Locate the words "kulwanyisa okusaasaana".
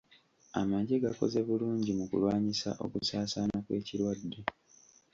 2.09-3.57